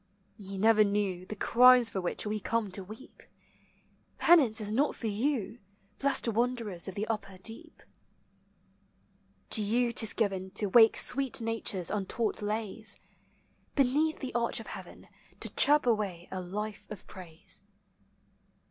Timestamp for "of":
6.87-6.95, 14.59-14.65, 16.89-17.05